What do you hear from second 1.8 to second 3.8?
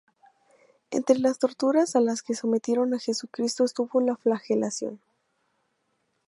a las que sometieron a Jesucristo